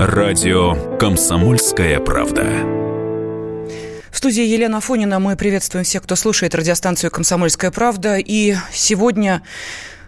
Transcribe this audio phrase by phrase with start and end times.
[0.00, 2.44] Радио «Комсомольская правда».
[4.12, 5.18] В студии Елена Фонина.
[5.18, 8.16] Мы приветствуем всех, кто слушает радиостанцию «Комсомольская правда».
[8.16, 9.42] И сегодня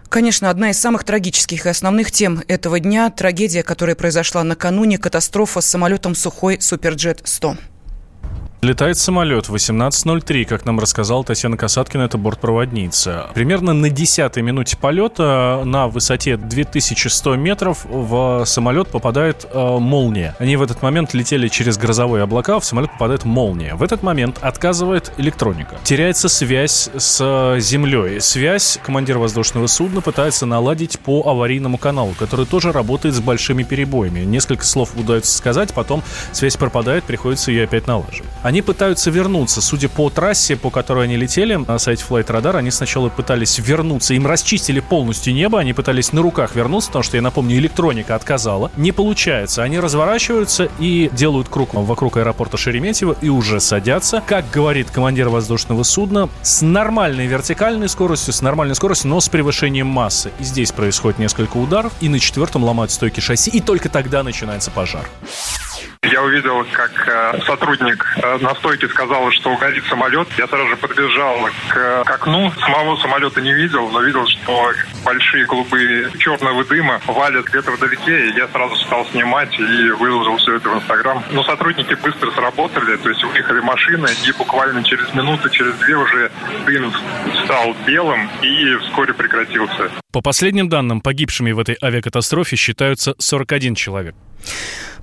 [0.08, 5.61] Конечно, одна из самых трагических и основных тем этого дня– трагедия, которая произошла накануне, катастрофа
[5.61, 7.57] с самолетом «Сухой Суперджет-100».
[8.63, 13.31] Летает самолет 18.03, как нам рассказала Татьяна Касаткина, это бортпроводница.
[13.33, 20.37] Примерно на 10 минуте полета на высоте 2100 метров в самолет попадает э, молния.
[20.39, 23.77] Они в этот момент летели через грозовые облака, в самолет попадает молния.
[23.77, 25.77] В этот момент отказывает электроника.
[25.83, 28.20] Теряется связь с землей.
[28.20, 34.20] Связь командир воздушного судна пытается наладить по аварийному каналу, который тоже работает с большими перебоями.
[34.20, 38.29] Несколько слов удается сказать, потом связь пропадает, приходится ее опять налаживать.
[38.51, 39.63] Они пытаются вернуться.
[39.63, 44.13] Судя по трассе, по которой они летели, на сайте Flight Radar, они сначала пытались вернуться.
[44.15, 48.73] Им расчистили полностью небо, они пытались на руках вернуться, потому что, я напомню, электроника отказала.
[48.77, 49.63] Не получается.
[49.63, 55.85] Они разворачиваются и делают круг вокруг аэропорта Шереметьево и уже садятся, как говорит командир воздушного
[55.85, 60.33] судна, с нормальной вертикальной скоростью, с нормальной скоростью, но с превышением массы.
[60.41, 64.73] И здесь происходит несколько ударов, и на четвертом ломают стойки шасси, и только тогда начинается
[64.73, 65.09] пожар.
[66.03, 70.28] Я увидел, как э, сотрудник э, на стойке сказал, что горит самолет.
[70.39, 72.50] Я сразу же подбежал к, к окну.
[72.59, 74.73] Самого самолета не видел, но видел, что
[75.05, 78.28] большие голубые черного дыма валят где-то вдалеке.
[78.28, 81.23] И я сразу стал снимать и выложил все это в Инстаграм.
[81.31, 86.31] Но сотрудники быстро сработали, то есть уехали машины, и буквально через минуту, через две уже
[86.67, 86.92] дым
[87.45, 89.91] стал белым и вскоре прекратился.
[90.12, 94.14] По последним данным, погибшими в этой авиакатастрофе считаются 41 человек.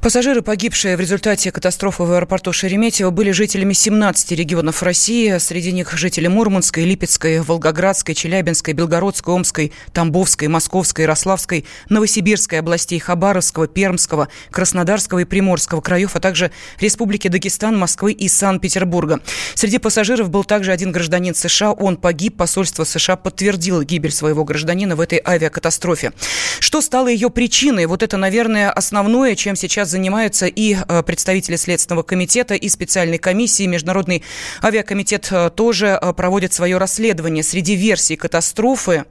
[0.02, 5.38] Пассажиры, погибшие в результате катастрофы в аэропорту Шереметьево, были жителями 17 регионов России.
[5.40, 13.68] Среди них жители Мурманской, Липецкой, Волгоградской, Челябинской, Белгородской, Омской, Тамбовской, Московской, Ярославской, Новосибирской областей, Хабаровского,
[13.68, 19.20] Пермского, Краснодарского и Приморского краев, а также Республики Дагестан, Москвы и Санкт-Петербурга.
[19.56, 21.72] Среди пассажиров был также один гражданин США.
[21.72, 22.38] Он погиб.
[22.38, 26.14] Посольство США подтвердило гибель своего гражданина в этой авиакатастрофе.
[26.60, 27.88] Что стало ее причиной?
[27.88, 33.18] Вот это, наверное, основное, чем сейчас сейчас занимаются и э, представители Следственного комитета, и специальной
[33.18, 33.66] комиссии.
[33.66, 34.24] Международный
[34.62, 37.44] авиакомитет э, тоже э, проводит свое расследование.
[37.44, 39.06] Среди версий катастрофы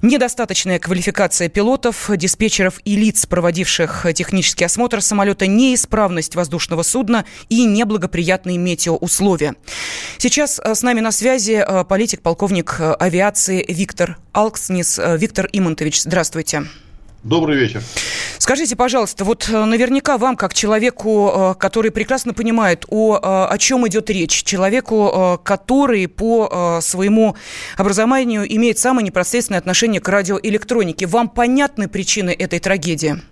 [0.00, 8.56] Недостаточная квалификация пилотов, диспетчеров и лиц, проводивших технический осмотр самолета, неисправность воздушного судна и неблагоприятные
[8.56, 9.54] метеоусловия.
[10.16, 14.98] Сейчас с нами на связи политик, полковник авиации Виктор Алкснис.
[15.18, 16.62] Виктор Имонтович, здравствуйте.
[17.24, 17.82] Добрый вечер.
[18.36, 23.56] Скажите, пожалуйста, вот э, наверняка вам, как человеку, э, который прекрасно понимает, о, э, о
[23.56, 27.34] чем идет речь, человеку, который по своему
[27.78, 33.22] образованию имеет самое непосредственное отношение к радиоэлектронике, вам понятны причины этой трагедии?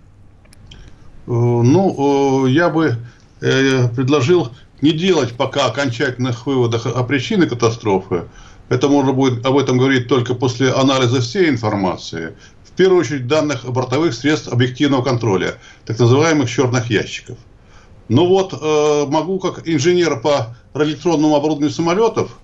[1.27, 2.97] Ну, я бы
[3.39, 4.49] предложил
[4.81, 8.23] не делать пока окончательных выводов о причине катастрофы.
[8.69, 12.35] Это можно будет об этом говорить только после анализа всей информации
[12.73, 17.37] в первую очередь данных бортовых средств объективного контроля, так называемых черных ящиков.
[18.09, 22.39] Но вот э, могу как инженер по радиоэлектронному оборудованию самолетов,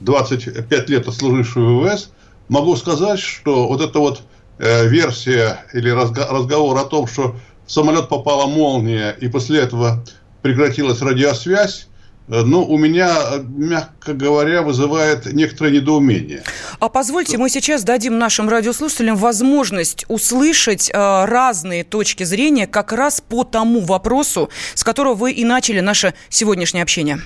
[0.00, 2.10] 25 лет отслуживший в ВВС,
[2.48, 4.22] могу сказать, что вот эта вот
[4.58, 7.36] э, версия или разго разговор о том, что
[7.66, 10.02] в самолет попала молния и после этого
[10.40, 11.88] прекратилась радиосвязь,
[12.28, 16.42] Э, ну, у меня, мягко говоря, вызывает некоторое недоумение.
[16.80, 23.20] А позвольте, мы сейчас дадим нашим радиослушателям возможность услышать э, разные точки зрения как раз
[23.20, 27.20] по тому вопросу, с которого вы и начали наше сегодняшнее общение.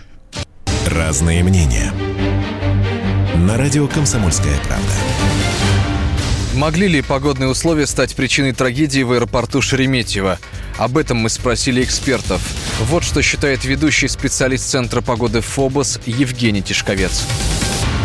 [0.87, 1.93] Разные мнения.
[3.37, 5.38] На радио «Комсомольская правда».
[6.55, 10.39] Могли ли погодные условия стать причиной трагедии в аэропорту Шереметьево?
[10.79, 12.41] Об этом мы спросили экспертов.
[12.81, 17.27] Вот что считает ведущий специалист Центра погоды ФОБОС Евгений Тишковец.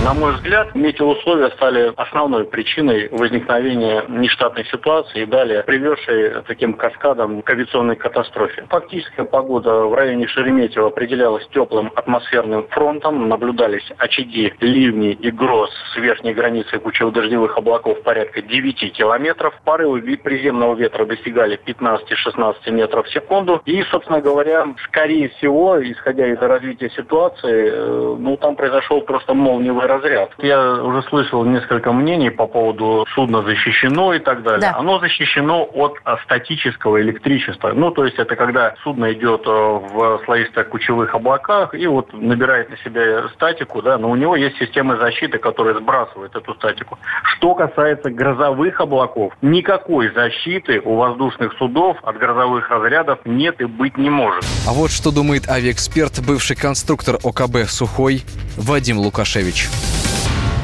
[0.03, 7.41] На мой взгляд, метеоусловия стали основной причиной возникновения нештатной ситуации и далее приведшей таким каскадом
[7.41, 8.65] к авиационной катастрофе.
[8.69, 15.95] Фактическая погода в районе Шереметьево определялась теплым атмосферным фронтом, наблюдались очаги ливней и гроз с
[15.95, 19.53] верхней границей кучево-дождевых облаков порядка 9 километров.
[19.63, 23.61] Порывы приземного ветра достигали 15-16 метров в секунду.
[23.63, 29.92] И, собственно говоря, скорее всего, исходя из развития ситуации, э, ну, там произошел просто молниевый
[29.93, 30.31] разряд.
[30.39, 34.61] Я уже слышал несколько мнений по поводу судна защищено и так далее.
[34.61, 34.77] Да.
[34.77, 37.71] Оно защищено от статического электричества.
[37.73, 42.77] Ну, то есть это когда судно идет э, в слоисто-кучевых облаках и вот набирает на
[42.77, 46.97] себя статику, да, но у него есть система защиты, которая сбрасывает эту статику.
[47.23, 53.97] Что касается грозовых облаков, никакой защиты у воздушных судов от грозовых разрядов нет и быть
[53.97, 54.43] не может.
[54.67, 58.23] А вот что думает авиаэксперт, бывший конструктор ОКБ «Сухой»
[58.57, 59.67] Вадим Лукашевич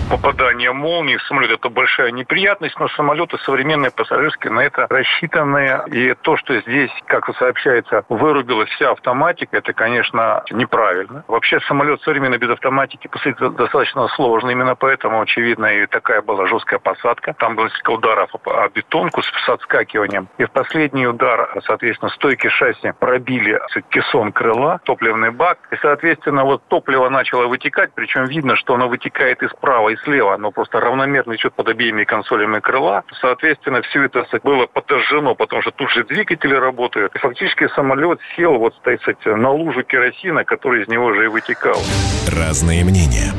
[0.09, 5.83] попадание молнии в самолет– это большая неприятность, но самолеты современные пассажирские на это рассчитаны.
[5.87, 11.23] И то, что здесь, как сообщается, вырубилась вся автоматика, это, конечно, неправильно.
[11.27, 14.49] Вообще самолет современный без автоматики посадить достаточно сложно.
[14.49, 17.33] Именно поэтому, очевидно, и такая была жесткая посадка.
[17.37, 20.27] Там было несколько ударов о бетонку с отскакиванием.
[20.37, 23.59] И в последний удар, соответственно, стойки шасси пробили
[23.89, 25.59] кессон крыла, топливный бак.
[25.71, 30.33] И, соответственно, вот топливо начало вытекать, причем видно, что оно вытекает из справа и слева,
[30.35, 33.03] оно просто равномерно идет под обеими консолями крыла.
[33.21, 37.15] Соответственно, все это было подожжено, потому что тут же двигатели работают.
[37.15, 41.27] И фактически самолет сел вот, так сказать, на лужу керосина, который из него же и
[41.27, 41.79] вытекал.
[42.27, 43.33] Разные мнения.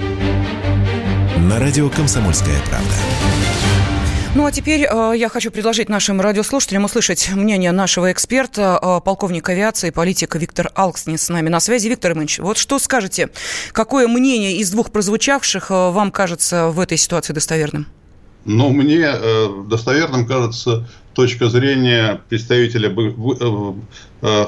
[1.38, 3.79] На радио «Комсомольская правда».
[4.32, 9.50] Ну а теперь э, я хочу предложить нашим радиослушателям услышать мнение нашего эксперта, э, полковника
[9.50, 11.88] авиации, политика Виктор Алкснис с нами на связи.
[11.88, 13.30] Виктор Иванович, вот что скажете,
[13.72, 17.88] какое мнение из двух прозвучавших э, вам кажется в этой ситуации достоверным?
[18.44, 23.72] Ну, мне э, достоверным кажется точка зрения представителя э,
[24.22, 24.46] э,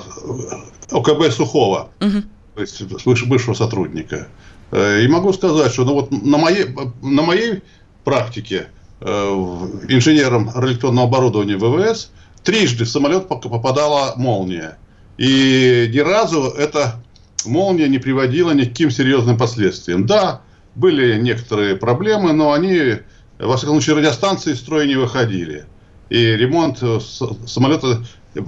[0.92, 2.22] ОКБ Сухого, угу.
[2.54, 2.82] то есть
[3.26, 4.28] бывшего сотрудника.
[4.70, 6.66] И могу сказать, что ну, вот на моей,
[7.02, 7.62] на моей
[8.04, 12.10] практике Э, инженером радиоэлектронного оборудования ВВС,
[12.42, 14.78] трижды в самолет попадала молния.
[15.18, 17.02] И ни разу эта
[17.44, 20.06] молния не приводила ни к каким серьезным последствиям.
[20.06, 20.42] Да,
[20.74, 22.98] были некоторые проблемы, но они,
[23.38, 25.66] во всяком случае, радиостанции строя не выходили.
[26.08, 27.00] И ремонт э,
[27.46, 28.04] самолета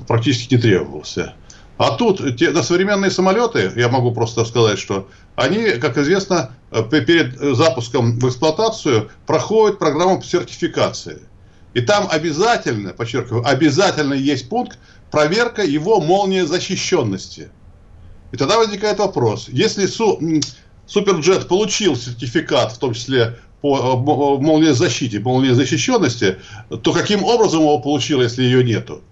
[0.07, 1.35] практически не требовался.
[1.85, 6.83] А тут те, на современные самолеты, я могу просто сказать, что они, как известно, э,
[6.83, 11.21] перед запуском в эксплуатацию проходят программу сертификации.
[11.75, 14.79] И там обязательно, подчеркиваю, обязательно есть пункт
[15.11, 17.51] проверка его молниезащищенности.
[18.33, 20.19] И тогда возникает вопрос, если су,
[20.87, 26.39] Суперджет получил сертификат, в том числе по э, молниезащите, молниезащищенности,
[26.83, 29.03] то каким образом его получил, если ее нету?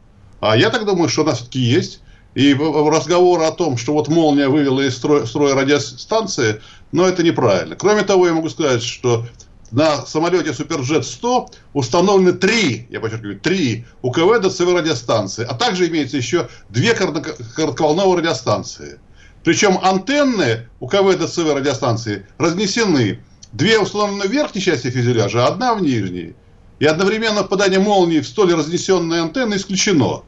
[0.40, 2.00] А я так думаю, что она все-таки есть.
[2.34, 7.76] И разговор о том, что вот молния вывела из строя, строя радиостанции, но это неправильно.
[7.76, 9.26] Кроме того, я могу сказать, что
[9.70, 16.16] на самолете Суперджет 100 установлены три, я подчеркиваю, три УКВ ДЦВ радиостанции, а также имеется
[16.16, 18.98] еще две коротковолновые радиостанции.
[19.44, 23.20] Причем антенны УКВ ДЦВ радиостанции разнесены.
[23.52, 26.34] Две установлены в верхней части фюзеляжа, одна в нижней.
[26.78, 30.22] И одновременно попадание молнии в столь разнесенные антенны исключено.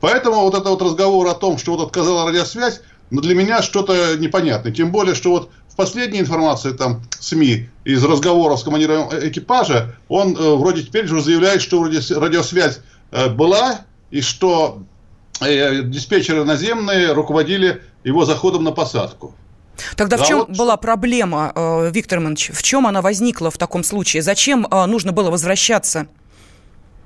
[0.00, 4.16] Поэтому вот этот вот разговор о том, что вот отказала радиосвязь, ну, для меня что-то
[4.16, 4.72] непонятное.
[4.72, 10.36] Тем более, что вот в последней информации там СМИ из разговоров с командиром экипажа, он
[10.36, 12.80] э, вроде теперь уже заявляет, что вроде радиосвязь
[13.12, 14.82] э, была, и что
[15.40, 19.34] э, диспетчеры наземные руководили его заходом на посадку.
[19.96, 20.50] Тогда да в чем вот...
[20.50, 22.50] была проблема, э, Виктор Иванович?
[22.54, 24.22] В чем она возникла в таком случае?
[24.22, 26.06] Зачем э, нужно было возвращаться?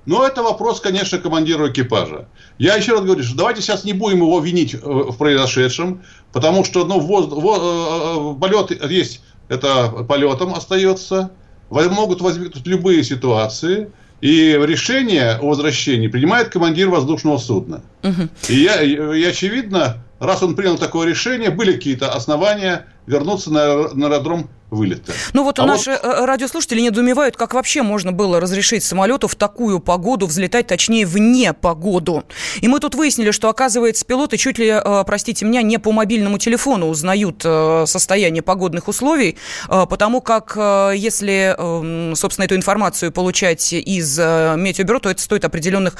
[0.06, 2.26] Но это вопрос, конечно, командиру экипажа.
[2.58, 6.02] Я еще раз говорю, что давайте сейчас не будем его винить э, в произошедшем,
[6.32, 11.30] потому что ну, воз, воз, э, э, полет есть, это полетом остается,
[11.70, 17.82] могут возникнуть любые ситуации, и решение о возвращении принимает командир воздушного судна.
[18.02, 18.28] Угу.
[18.48, 24.06] И, я, и очевидно, раз он принял такое решение, были какие-то основания вернуться на, на
[24.06, 25.12] аэродром вылета.
[25.32, 26.04] Ну вот а наши вот...
[26.04, 31.52] Э, радиослушатели недоумевают, как вообще можно было разрешить самолету в такую погоду взлетать, точнее, вне
[31.52, 32.24] погоду.
[32.60, 36.38] И мы тут выяснили, что, оказывается, пилоты чуть ли, э, простите меня, не по мобильному
[36.38, 39.36] телефону узнают э, состояние погодных условий,
[39.68, 40.56] потому как
[40.94, 45.96] если, эм, собственно, эту информацию получать из метеобюро, то это стоит определенных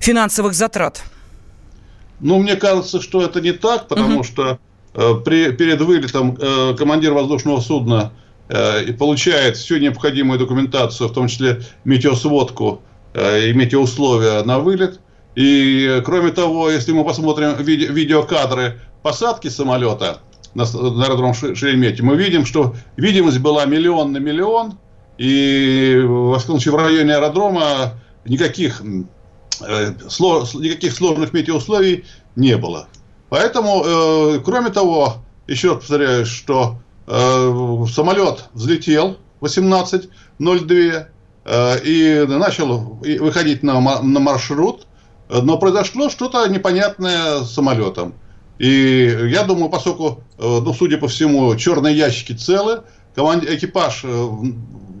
[0.00, 1.02] финансовых затрат.
[2.20, 4.24] Ну, мне кажется, что это не так, потому угу.
[4.24, 4.58] что
[4.94, 8.12] э, при, перед вылетом э, командир воздушного судна
[8.48, 12.82] э, получает всю необходимую документацию, в том числе метеосводку
[13.14, 15.00] э, и метеоусловия на вылет.
[15.36, 20.18] И, кроме того, если мы посмотрим виде, видеокадры посадки самолета
[20.54, 24.78] на, на аэродром Шереметьево, мы видим, что видимость была миллион на миллион,
[25.18, 27.94] и, во всяком случае, в районе аэродрома
[28.24, 28.82] никаких
[29.60, 32.04] Э, никаких сложных метеоусловий
[32.36, 32.88] не было.
[33.28, 41.06] Поэтому, э, кроме того, еще раз повторяю, что э, самолет взлетел, 18.02
[41.44, 44.86] э, и начал выходить на, на маршрут,
[45.28, 48.14] но произошло что-то непонятное с самолетом.
[48.58, 52.82] И я думаю, поскольку, э, ну, судя по всему, черные ящики целы,
[53.14, 53.44] команд...
[53.44, 54.28] экипаж, э,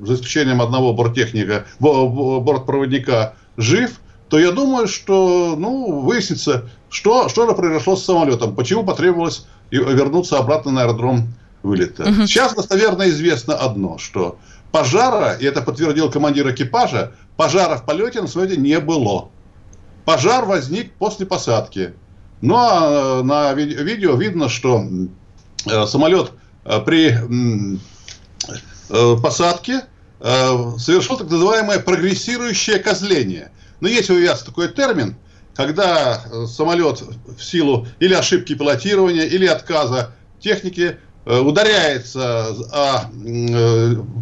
[0.02, 7.54] за исключением одного борттехника, бортпроводника, жив, то я думаю, что ну, выяснится, что, что же
[7.54, 12.04] произошло с самолетом, почему потребовалось вернуться обратно на аэродром вылета.
[12.04, 12.26] Угу.
[12.26, 14.38] Сейчас достоверно известно одно, что
[14.70, 19.28] пожара, и это подтвердил командир экипажа, пожара в полете на самолете не было.
[20.04, 21.94] Пожар возник после посадки.
[22.40, 24.84] Ну а на видео видно, что
[25.66, 26.32] э, самолет
[26.64, 27.18] э, при
[28.90, 29.82] э, посадке
[30.20, 33.52] совершил так называемое прогрессирующее козление.
[33.80, 35.16] Но есть у ВИАС такой термин,
[35.54, 37.02] когда самолет
[37.36, 43.10] в силу или ошибки пилотирования, или отказа техники ударяется о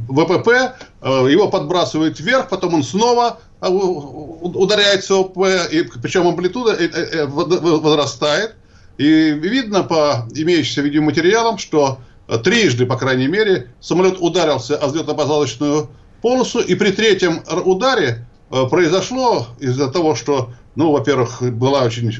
[0.08, 5.38] ВПП, его подбрасывает вверх, потом он снова а, ударяется ОП,
[5.70, 8.54] и, причем амплитуда э, э, э, возрастает.
[8.98, 11.98] И видно по имеющимся видеоматериалам, что
[12.44, 15.88] трижды, по крайней мере, самолет ударился о взлетно-посадочную
[16.22, 22.12] полосу, и при третьем ударе произошло из-за того, что, ну, во-первых, была очень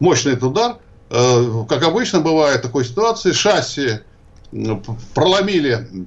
[0.00, 0.76] мощный этот удар,
[1.68, 4.00] как обычно бывает в такой ситуации, шасси
[5.14, 6.06] проломили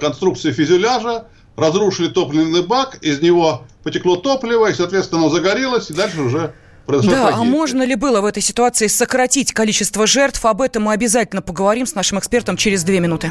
[0.00, 1.26] конструкцию фюзеляжа,
[1.56, 6.54] разрушили топливный бак, из него потекло топливо, и, соответственно, оно загорелось, и дальше уже
[6.86, 7.42] произошла Да, трагедия.
[7.42, 10.44] а можно ли было в этой ситуации сократить количество жертв?
[10.44, 13.30] Об этом мы обязательно поговорим с нашим экспертом через две минуты.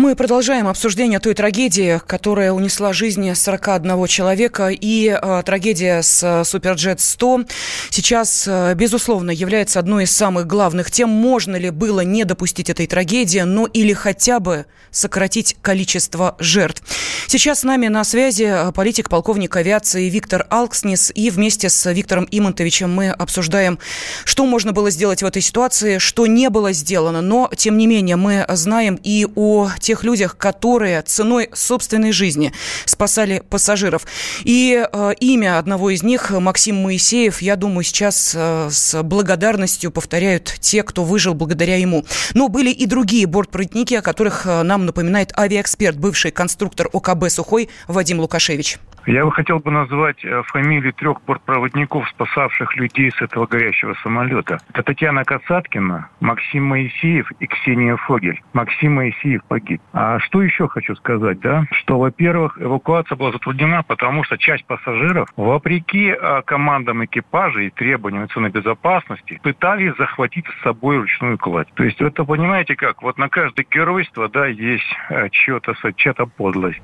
[0.00, 4.68] Мы продолжаем обсуждение той трагедии, которая унесла жизни 41 человека.
[4.70, 7.44] И э, трагедия с Суперджет 100
[7.90, 11.10] сейчас, э, безусловно, является одной из самых главных тем.
[11.10, 16.82] Можно ли было не допустить этой трагедии, но или хотя бы сократить количество жертв.
[17.26, 21.12] Сейчас с нами на связи э, политик, полковник авиации Виктор Алкснис.
[21.14, 23.78] И вместе с Виктором Имонтовичем мы обсуждаем,
[24.24, 27.20] что можно было сделать в этой ситуации, что не было сделано.
[27.20, 32.52] Но, тем не менее, мы знаем и о тех людях, которые ценой собственной жизни
[32.84, 34.06] спасали пассажиров.
[34.44, 40.54] И э, имя одного из них, Максим Моисеев, я думаю, сейчас э, с благодарностью повторяют
[40.60, 42.04] те, кто выжил благодаря ему.
[42.34, 47.68] Но были и другие бортпроводники, о которых э, нам напоминает авиаэксперт, бывший конструктор ОКБ «Сухой»
[47.88, 48.78] Вадим Лукашевич.
[49.06, 54.58] Я бы хотел бы назвать э, фамилии трех бортпроводников, спасавших людей с этого горящего самолета.
[54.68, 58.40] Это Татьяна Касаткина, Максим Моисеев и Ксения Фогель.
[58.52, 59.80] Максим Моисеев погиб.
[59.92, 61.64] А что еще хочу сказать, да?
[61.72, 68.22] Что, во-первых, эвакуация была затруднена, потому что часть пассажиров, вопреки а, командам экипажа и требованиям
[68.22, 71.68] национальной безопасности, пытались захватить с собой ручную кладь.
[71.74, 76.82] То есть это, понимаете как, вот на каждое геройство, да, есть а, чья-то, чья-то подлость.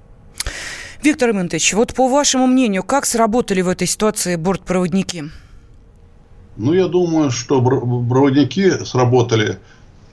[1.06, 5.30] Виктор Имантович, вот по вашему мнению, как сработали в этой ситуации бортпроводники?
[6.56, 9.60] Ну, я думаю, что проводники сработали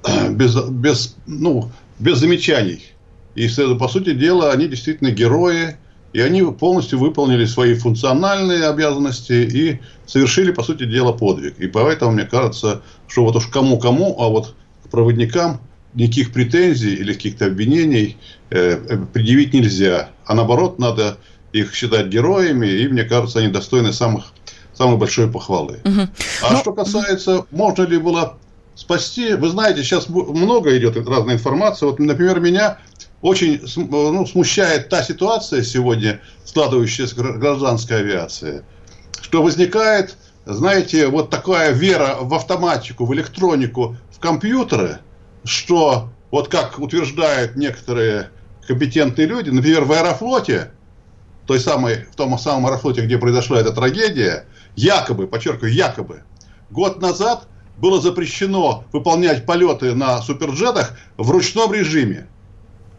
[0.29, 2.83] без, без, ну, без замечаний.
[3.33, 5.77] И, по сути дела, они действительно герои,
[6.13, 11.59] и они полностью выполнили свои функциональные обязанности и совершили, по сути дела, подвиг.
[11.59, 14.53] И поэтому, мне кажется, что вот уж кому-кому, а вот
[14.91, 15.59] проводникам
[15.95, 18.17] никаких претензий или каких-то обвинений
[18.50, 18.77] э,
[19.13, 20.09] предъявить нельзя.
[20.25, 21.17] А наоборот, надо
[21.51, 24.33] их считать героями, и, мне кажется, они достойны самых,
[24.73, 25.79] самой большой похвалы.
[25.83, 26.01] Угу.
[26.41, 26.51] А Но...
[26.51, 28.38] Ну, что касается, можно ли было
[28.75, 31.85] спасти, вы знаете, сейчас много идет разной информации.
[31.85, 32.79] Вот, например, меня
[33.21, 38.63] очень ну, смущает та ситуация сегодня, складывающаяся гражданской авиации,
[39.21, 45.00] что возникает, знаете, вот такая вера в автоматику, в электронику, в компьютеры,
[45.43, 48.29] что вот как утверждают некоторые
[48.67, 50.71] компетентные люди, например, в Аэрофлоте,
[51.45, 54.45] той самой, в том самом Аэрофлоте, где произошла эта трагедия,
[54.75, 56.23] якобы, подчеркиваю, якобы,
[56.69, 57.47] год назад
[57.77, 62.27] было запрещено выполнять полеты на суперджетах в ручном режиме.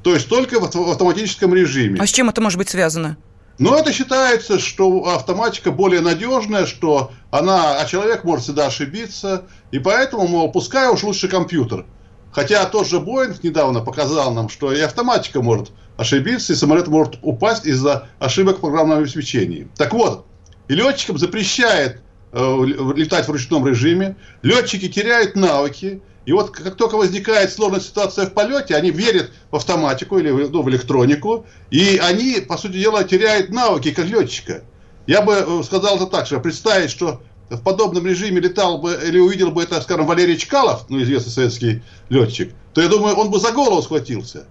[0.03, 1.99] То есть только в автоматическом режиме.
[2.01, 3.17] А с чем это может быть связано?
[3.59, 9.79] Ну, это считается, что автоматика более надежная, что она, а человек может всегда ошибиться, и
[9.79, 11.87] поэтому, мол, пускай уж лучше компьютер.
[12.35, 17.17] Хотя тот же Боинг недавно показал нам, что и автоматика может ошибиться, и самолет может
[17.23, 19.69] упасть из-за ошибок в программном обеспечении.
[19.77, 20.27] Так вот,
[20.67, 22.65] и летчикам запрещает э,
[22.97, 28.33] летать в ручном режиме, летчики теряют навыки, и вот как только возникает сложная ситуация в
[28.33, 33.51] полете, они верят в автоматику или ну, в электронику, и они, по сути дела, теряют
[33.51, 34.65] навыки как летчика.
[35.07, 39.19] Я бы э, сказал это так, что представить, что в подобном режиме летал бы или
[39.19, 43.39] увидел бы это, скажем, Валерий Чкалов, ну, известный советский летчик, то я думаю, он бы
[43.39, 44.47] за голову схватился.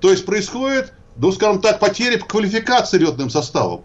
[0.00, 3.84] То есть происходит, ну, скажем так, потеря квалификации летным составом.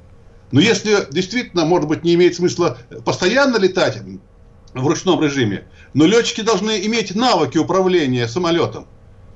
[0.51, 4.00] Но если действительно, может быть, не имеет смысла постоянно летать
[4.74, 8.88] в ручном режиме, но летчики должны иметь навыки управления самолетом.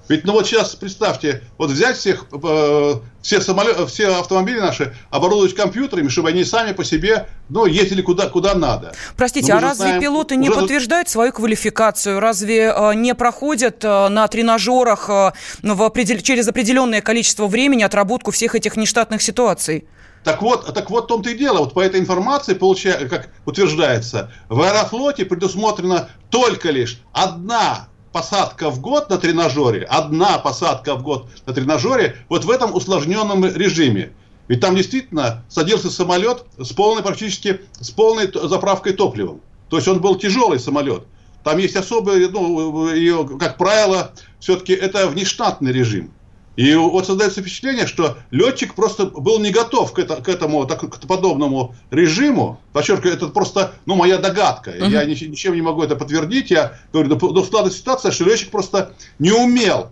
[0.10, 5.56] Ведь, ну вот сейчас представьте, вот взять всех, э, все, самолет, все автомобили наши, оборудовать
[5.56, 8.94] компьютерами, чтобы они сами по себе, ну, ездили куда, куда надо.
[9.16, 10.60] Простите, а разве знаем, пилоты не уже...
[10.60, 12.20] подтверждают свою квалификацию?
[12.20, 15.32] Разве э, не проходят э, на тренажерах э,
[15.62, 16.20] в определ...
[16.20, 19.88] через определенное количество времени отработку всех этих нештатных ситуаций?
[20.24, 21.60] Так вот, так вот в том-то и дело.
[21.60, 28.80] Вот по этой информации, получая, как утверждается, в аэрофлоте предусмотрена только лишь одна посадка в
[28.80, 34.14] год на тренажере, одна посадка в год на тренажере, вот в этом усложненном режиме.
[34.48, 39.42] Ведь там действительно садился самолет с полной практически, с полной заправкой топливом.
[39.70, 41.04] То есть он был тяжелый самолет.
[41.44, 46.14] Там есть особые, ну, ее, как правило, все-таки это внештатный режим.
[46.56, 50.82] И вот создается впечатление, что летчик просто был не готов к, это, к этому так,
[50.82, 52.60] к подобному режиму.
[52.74, 54.72] Подчеркиваю, это просто ну, моя догадка.
[54.72, 54.90] Uh-huh.
[54.90, 56.52] Я ничем, ничем не могу это подтвердить.
[56.52, 59.92] Я говорю, но складывается ситуация, что летчик просто не умел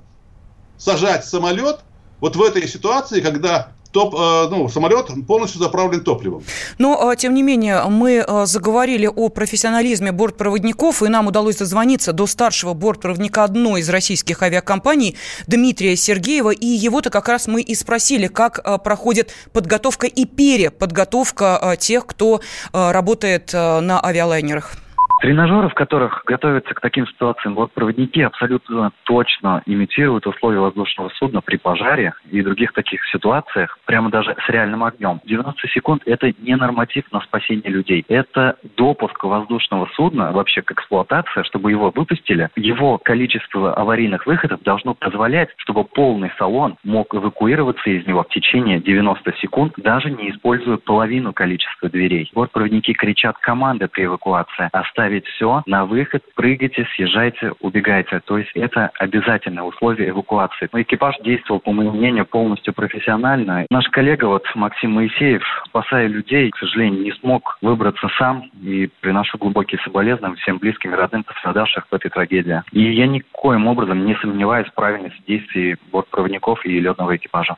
[0.77, 1.79] сажать самолет
[2.19, 6.43] вот в этой ситуации, когда топ, э, ну, самолет полностью заправлен топливом.
[6.77, 12.13] Но, э, тем не менее, мы э, заговорили о профессионализме бортпроводников, и нам удалось дозвониться
[12.13, 15.15] до старшего бортпроводника одной из российских авиакомпаний
[15.47, 22.05] Дмитрия Сергеева, и его-то как раз мы и спросили, как проходит подготовка и переподготовка тех,
[22.05, 24.75] кто работает на авиалайнерах.
[25.21, 31.57] Тренажеры, в которых готовятся к таким ситуациям бортпроводники, абсолютно точно имитируют условия воздушного судна при
[31.57, 35.21] пожаре и других таких ситуациях, прямо даже с реальным огнем.
[35.23, 38.03] 90 секунд– это не норматив на спасение людей.
[38.07, 42.49] Это допуск воздушного судна вообще к эксплуатации, чтобы его выпустили.
[42.55, 48.79] Его количество аварийных выходов должно позволять, чтобы полный салон мог эвакуироваться из него в течение
[48.79, 52.27] 90 секунд, даже не используя половину количества дверей.
[52.33, 58.21] Бортпроводники кричат команды при эвакуации «Оставить оставить все на выход, прыгайте, съезжайте, убегайте.
[58.25, 60.69] То есть это обязательное условие эвакуации.
[60.71, 63.65] Но экипаж действовал, по моему мнению, полностью профессионально.
[63.69, 68.49] Наш коллега, вот Максим Моисеев, спасая людей, к сожалению, не смог выбраться сам.
[68.61, 72.61] И приношу глубокие соболезнования всем близким и родным пострадавших в этой трагедии.
[72.71, 77.55] И я никоим образом не сомневаюсь в правильности действий бортпроводников и летного экипажа.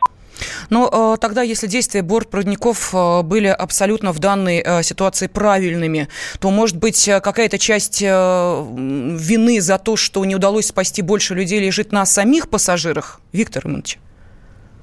[0.69, 6.07] Но э, тогда, если действия бортпроводников э, были абсолютно в данной э, ситуации правильными,
[6.39, 11.91] то, может быть, какая-то часть вины за то, что не удалось спасти больше людей, лежит
[11.91, 13.21] на самих пассажирах?
[13.31, 13.99] Виктор Иванович.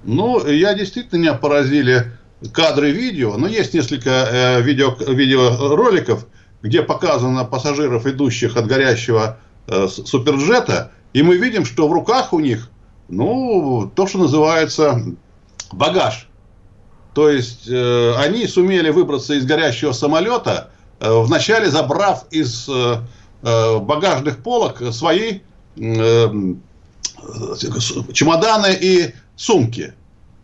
[0.04, 2.12] Ну, я действительно меня поразили
[2.52, 6.26] кадры видео, но есть несколько видео, видеороликов,
[6.62, 12.40] где показано пассажиров, идущих от горящего э, суперджета, и мы видим, что в руках у
[12.40, 12.70] них,
[13.08, 15.02] ну, то, что называется
[15.72, 16.28] багаж.
[17.14, 23.02] То есть э, они сумели выбраться из горящего самолета, э, вначале забрав из э,
[23.42, 25.40] багажных полок свои
[28.12, 29.94] чемоданы и сумки.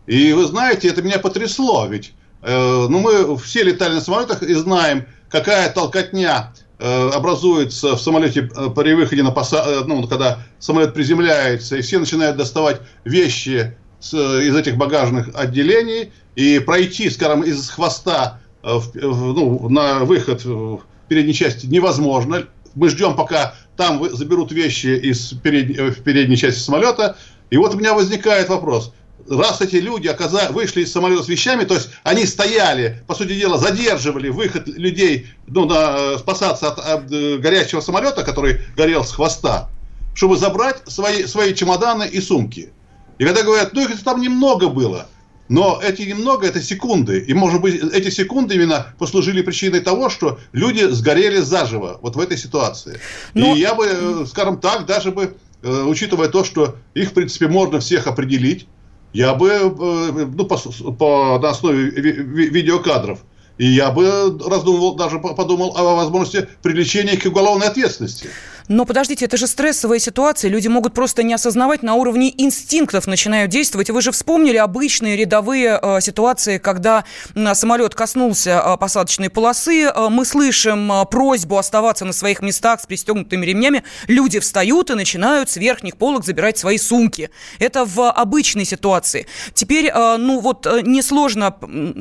[0.07, 5.05] И вы знаете, это меня потрясло, ведь ну, мы все летали на самолетах и знаем,
[5.29, 11.99] какая толкотня образуется в самолете при выходе на посадку, ну, когда самолет приземляется, и все
[11.99, 18.93] начинают доставать вещи с, из этих багажных отделений и пройти, скажем, из хвоста э, в,
[18.93, 22.47] в, ну, на выход в передней части невозможно.
[22.75, 27.17] Мы ждем, пока там заберут вещи из перед, в передней части самолета.
[27.49, 28.93] И вот у меня возникает вопрос.
[29.29, 33.33] Раз эти люди оказали, вышли из самолета с вещами, то есть они стояли, по сути
[33.33, 39.03] дела, задерживали выход людей ну, на, э, спасаться от, от э, горящего самолета, который горел
[39.03, 39.69] с хвоста,
[40.13, 42.71] чтобы забрать свои, свои чемоданы и сумки.
[43.17, 45.07] И когда говорят, ну их там немного было,
[45.49, 47.19] но эти немного это секунды.
[47.19, 52.19] И, может быть, эти секунды именно послужили причиной того, что люди сгорели заживо вот в
[52.19, 52.99] этой ситуации.
[53.33, 53.55] Но...
[53.55, 57.47] И я бы, э, скажем так, даже бы, э, учитывая то, что их, в принципе,
[57.47, 58.67] можно всех определить,
[59.13, 60.57] я бы, э, ну, по,
[60.91, 63.19] по, на основе ви, ви, видеокадров,
[63.57, 68.29] и я бы раздумывал, даже подумал о возможности привлечения к уголовной ответственности.
[68.67, 70.51] Но подождите, это же стрессовая ситуация.
[70.51, 73.89] Люди могут просто не осознавать на уровне инстинктов начинают действовать.
[73.89, 77.05] Вы же вспомнили обычные рядовые э, ситуации, когда
[77.53, 79.83] самолет коснулся э, посадочной полосы.
[79.83, 83.83] Э, мы слышим просьбу оставаться на своих местах с пристегнутыми ремнями.
[84.07, 87.29] Люди встают и начинают с верхних полок забирать свои сумки.
[87.59, 89.27] Это в обычной ситуации.
[89.53, 91.55] Теперь, ну вот, несложно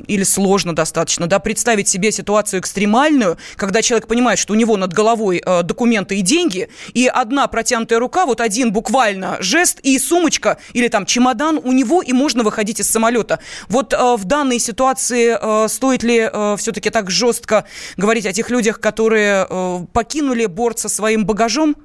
[0.07, 4.93] или сложно достаточно, да, представить себе ситуацию экстремальную, когда человек понимает, что у него над
[4.93, 6.56] головой документы и деньги,
[6.95, 12.03] и одна протянутая рука, вот один буквально жест и сумочка или там чемодан у него,
[12.03, 13.39] и можно выходить из самолета.
[13.69, 17.65] Вот э, в данной ситуации э, стоит ли э, все-таки так жестко
[17.97, 21.77] говорить о тех людях, которые э, покинули борт со своим багажом?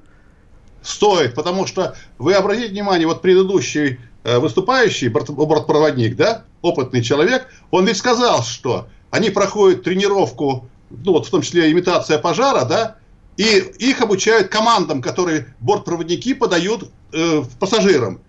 [0.81, 7.47] Стоит, потому что вы обратите внимание, вот предыдущий э, выступающий, борт, бортпроводник, да, опытный человек,
[7.69, 12.95] он ведь сказал, что они проходят тренировку, ну вот в том числе имитация пожара, да,
[13.38, 18.22] и их обучают командам, которые бортпроводники подают э, пассажирам.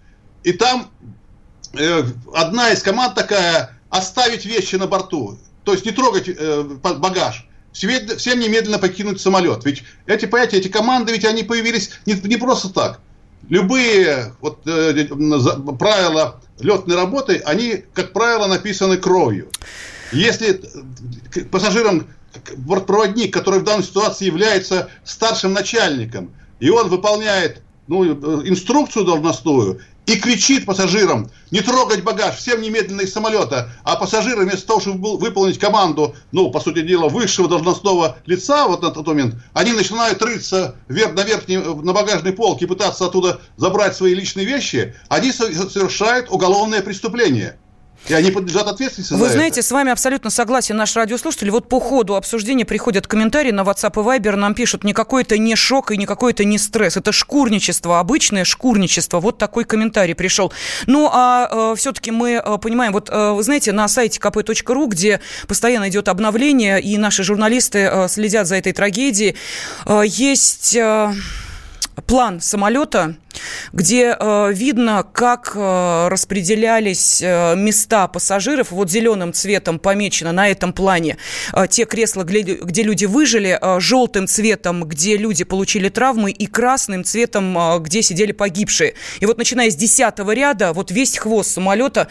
[0.44, 0.90] И там
[1.74, 7.46] э, одна из команд такая оставить вещи на борту, то есть не трогать э, багаж.
[7.72, 9.64] Всем немедленно покинуть самолет.
[9.64, 13.00] Ведь эти понятия, эти команды, ведь они появились не, не просто так.
[13.48, 15.06] Любые вот, э,
[15.78, 19.50] правила летной работы, они, как правило, написаны кровью.
[20.12, 20.60] Если
[21.50, 22.06] пассажирам
[22.56, 30.16] бортпроводник, который в данной ситуации является старшим начальником, и он выполняет ну, инструкцию должностную и
[30.16, 35.58] кричит пассажирам не трогать багаж, всем немедленно из самолета, а пассажиры вместо того, чтобы выполнить
[35.58, 40.74] команду, ну, по сути дела, высшего должностного лица вот на тот момент, они начинают рыться
[40.88, 46.30] вверх, на верхней, на багажной полке и пытаться оттуда забрать свои личные вещи, они совершают
[46.30, 47.58] уголовное преступление.
[48.08, 49.68] И они подлежат ответственности Вы знаете, это.
[49.68, 51.50] с вами абсолютно согласен наш радиослушатель.
[51.50, 55.54] Вот по ходу обсуждения приходят комментарии на WhatsApp и Viber, нам пишут, никакой это не
[55.54, 56.96] шок и никакой это не стресс.
[56.96, 59.20] Это шкурничество, обычное шкурничество.
[59.20, 60.52] Вот такой комментарий пришел.
[60.86, 65.20] Ну, а э, все-таки мы э, понимаем, вот э, вы знаете, на сайте kp.ru, где
[65.46, 69.36] постоянно идет обновление, и наши журналисты э, следят за этой трагедией,
[69.86, 70.74] э, есть...
[70.76, 71.14] Э,
[72.06, 73.16] план самолета,
[73.72, 78.70] где э, видно, как э, распределялись э, места пассажиров.
[78.70, 81.16] Вот зеленым цветом помечено на этом плане
[81.68, 88.02] те кресла, где, люди выжили, желтым цветом, где люди получили травмы, и красным цветом, где
[88.02, 88.94] сидели погибшие.
[89.20, 92.08] И вот начиная с десятого ряда, вот весь хвост самолета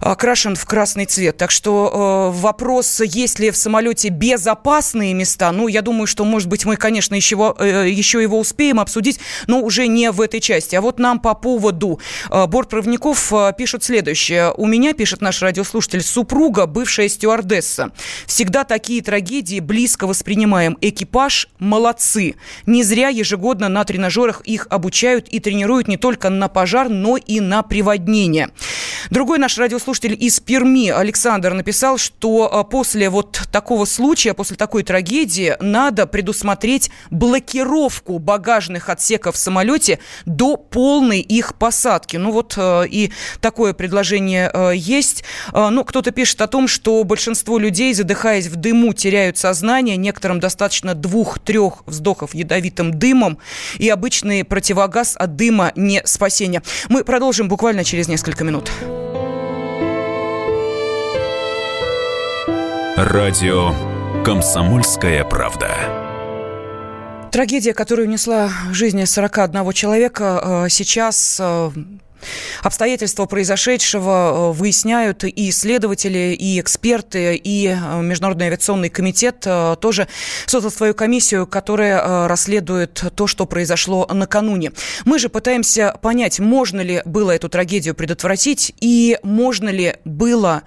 [0.00, 1.36] окрашен в красный цвет.
[1.36, 6.64] Так что вопрос, есть ли в самолете безопасные места, ну, я думаю, что, может быть,
[6.64, 10.76] мы, конечно, еще, еще его успеем обсудить, но уже не в этой части.
[10.76, 14.52] А вот нам по поводу э, бортпроводников э, пишут следующее.
[14.56, 17.90] У меня, пишет наш радиослушатель, супруга, бывшая стюардесса.
[18.26, 20.78] Всегда такие трагедии близко воспринимаем.
[20.80, 22.36] Экипаж молодцы.
[22.66, 27.40] Не зря ежегодно на тренажерах их обучают и тренируют не только на пожар, но и
[27.40, 28.50] на приводнение.
[29.10, 34.82] Другой наш радиослушатель из Перми, Александр, написал, что э, после вот такого случая, после такой
[34.82, 42.18] трагедии, надо предусмотреть блокировку багажных отсеков в самолете до до полной их посадки.
[42.18, 45.24] Ну вот э, и такое предложение э, есть.
[45.54, 49.96] Ну, кто-то пишет о том, что большинство людей, задыхаясь в дыму, теряют сознание.
[49.96, 53.38] Некоторым достаточно двух-трех вздохов ядовитым дымом.
[53.78, 56.62] И обычный противогаз от дыма не спасение.
[56.90, 58.70] Мы продолжим буквально через несколько минут.
[62.98, 63.72] Радио
[64.22, 66.03] «Комсомольская правда».
[67.34, 71.70] Трагедия, которая унесла жизни 41 человека, э, сейчас э,
[72.62, 80.06] Обстоятельства произошедшего э, выясняют и исследователи, и эксперты, и Международный авиационный комитет тоже
[80.46, 84.70] создал свою комиссию, которая расследует то, что произошло накануне.
[85.04, 90.62] Мы же пытаемся понять, можно ли было эту трагедию предотвратить и можно ли было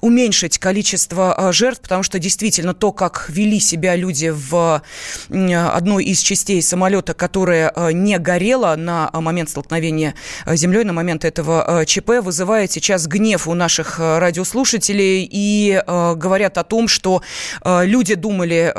[0.00, 4.82] уменьшить количество а, жертв, потому что действительно то, как вели себя люди в
[5.28, 10.14] одной из частей самолета, которая а, не горела на момент столкновения
[10.46, 16.64] с землей, на момент этого ЧП, вызывает сейчас гнев у наших радиослушателей и говорят о
[16.64, 17.22] том, что
[17.64, 18.74] люди думали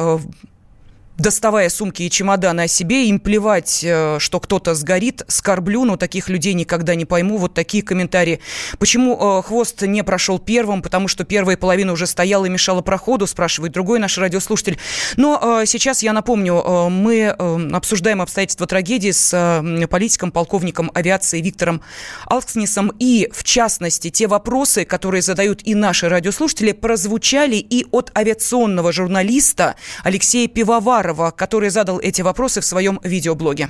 [1.20, 6.30] доставая сумки и чемоданы о себе, им плевать, э, что кто-то сгорит, скорблю, но таких
[6.30, 7.38] людей никогда не пойму.
[7.38, 8.40] Вот такие комментарии.
[8.80, 10.82] Почему э, хвост не прошел первым?
[10.82, 14.80] Потому что первая половина уже стояла и мешала проходу, спрашивает другой наш радиослушатель.
[15.18, 21.82] Но э, сейчас я напомню, мы обсуждаем обстоятельства трагедии с политиком, полковником авиации Виктором
[22.26, 22.94] Алкснисом.
[23.00, 29.76] И, в частности, те вопросы, которые задают и наши радиослушатели, прозвучали и от авиационного журналиста
[30.04, 33.70] Алексея Пивовара Пивоварова, который задал эти вопросы в своем видеоблоге.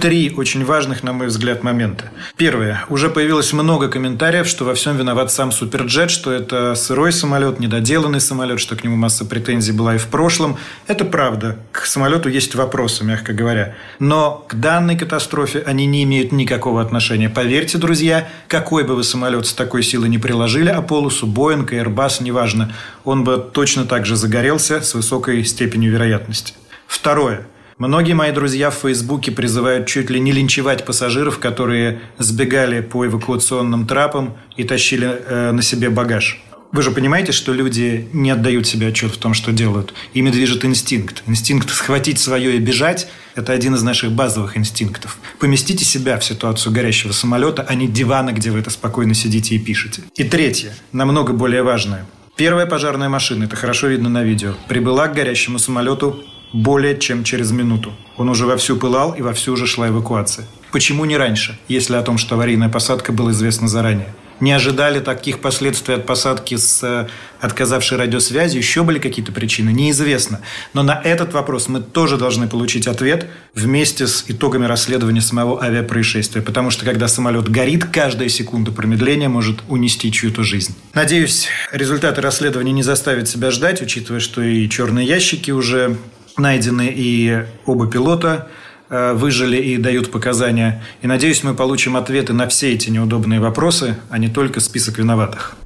[0.00, 2.06] Три очень важных, на мой взгляд, момента.
[2.38, 2.82] Первое.
[2.88, 8.20] Уже появилось много комментариев, что во всем виноват сам Суперджет, что это сырой самолет, недоделанный
[8.20, 10.56] самолет, что к нему масса претензий была и в прошлом.
[10.86, 11.58] Это правда.
[11.72, 13.74] К самолету есть вопросы, мягко говоря.
[13.98, 17.28] Но к данной катастрофе они не имеют никакого отношения.
[17.28, 22.22] Поверьте, друзья, какой бы вы самолет с такой силой не приложили, а полосу Боинг, Airbus,
[22.22, 22.72] неважно,
[23.04, 26.54] он бы точно так же загорелся с высокой степенью вероятности.
[26.92, 27.46] Второе.
[27.78, 33.86] Многие мои друзья в Фейсбуке призывают чуть ли не линчевать пассажиров, которые сбегали по эвакуационным
[33.86, 36.42] трапам и тащили э, на себе багаж.
[36.70, 39.94] Вы же понимаете, что люди не отдают себе отчет в том, что делают.
[40.12, 41.22] Ими движет инстинкт.
[41.26, 45.16] Инстинкт схватить свое и бежать– это один из наших базовых инстинктов.
[45.40, 49.58] Поместите себя в ситуацию горящего самолета, а не дивана, где вы это спокойно сидите и
[49.58, 50.02] пишете.
[50.14, 52.04] И третье, намного более важное.
[52.36, 56.22] Первая пожарная машина, это хорошо видно на видео, прибыла к горящему самолету
[56.52, 57.92] более чем через минуту.
[58.16, 60.46] Он уже вовсю пылал и вовсю уже шла эвакуация.
[60.70, 64.08] Почему не раньше, если о том, что аварийная посадка была известна заранее?
[64.42, 67.06] Не ожидали таких последствий от посадки с э,
[67.40, 68.60] отказавшей радиосвязью?
[68.60, 69.70] Еще были какие-то причины?
[69.70, 70.40] Неизвестно.
[70.74, 76.42] Но на этот вопрос мы тоже должны получить ответ вместе с итогами расследования самого авиапроисшествия.
[76.42, 80.74] Потому что когда самолет горит, каждая секунда промедления может унести чью-то жизнь.
[80.92, 85.98] Надеюсь, результаты расследования не заставят себя ждать, учитывая, что и черные ящики уже
[86.36, 88.48] найдены, и оба пилота
[88.88, 90.82] э, выжили и дают показания.
[91.02, 95.56] И надеюсь, мы получим ответы на все эти неудобные вопросы, а не только список виноватых.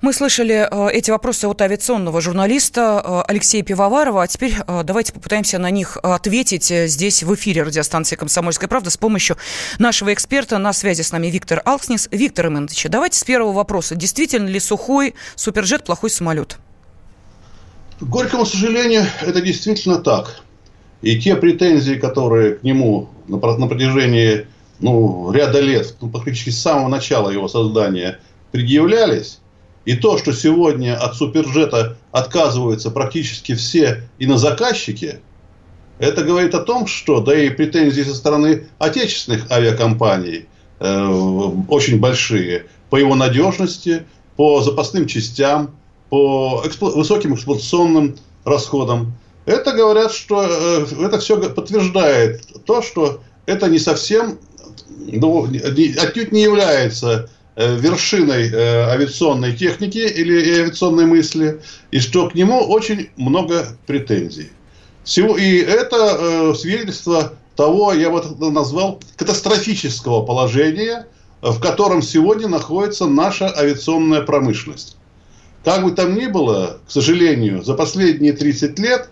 [0.00, 5.58] Мы слышали э, эти вопросы от авиационного журналиста э, Алексея Пивоварова, а теперь давайте попытаемся
[5.58, 9.36] на них ответить здесь в эфире радиостанции «Комсомольская правда» с помощью
[9.78, 10.58] нашего эксперта.
[10.58, 12.08] На связи с нами Виктор Алкснис.
[12.10, 13.94] Виктор Иванович, давайте с первого вопроса.
[13.94, 16.58] Действительно ли сухой суперджет плохой самолет?
[18.00, 20.42] К горькому сожалению, это действительно так.
[21.02, 24.46] И те претензии, которые к нему на, на протяжении
[24.80, 28.18] ну, ряда лет, ну, практически с самого начала его создания
[28.52, 29.38] предъявлялись,
[29.84, 35.20] и то, что сегодня от суперджета отказываются практически все инозаказчики,
[35.98, 40.48] это говорит о том, что, да и претензии со стороны отечественных авиакомпаний
[40.80, 44.04] э, очень большие по его надежности,
[44.36, 45.76] по запасным частям,
[46.14, 46.90] по эксплу...
[46.90, 49.14] высоким эксплуатационным расходам.
[49.46, 54.38] Это говорят, что э, это все подтверждает то, что это не совсем,
[55.00, 62.30] ну, не, отнюдь не является э, вершиной э, авиационной техники или авиационной мысли, и что
[62.30, 64.52] к нему очень много претензий.
[65.02, 71.08] Всего, и это э, свидетельство того, я вот назвал, катастрофического положения,
[71.42, 74.96] в котором сегодня находится наша авиационная промышленность.
[75.64, 79.08] Как бы там ни было, к сожалению, за последние 30 лет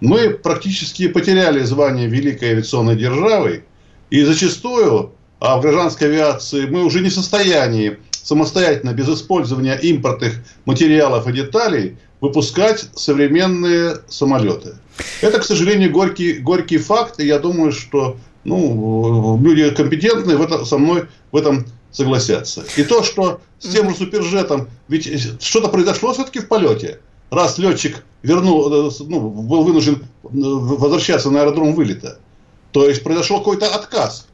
[0.00, 3.64] мы практически потеряли звание великой авиационной державы,
[4.08, 10.34] и зачастую а в гражданской авиации мы уже не в состоянии самостоятельно, без использования импортных
[10.66, 14.74] материалов и деталей, выпускать современные самолеты.
[15.22, 20.66] Это, к сожалению, горький, горький факт, и я думаю, что ну, люди компетентные в это,
[20.66, 22.64] со мной в этом согласятся.
[22.76, 27.00] И то, что с тем же суперджетом, ведь что-то произошло все-таки в полете.
[27.30, 32.18] Раз летчик вернул, э, ну, был вынужден э, возвращаться на аэродром вылета,
[32.72, 34.26] то есть произошел какой-то отказ.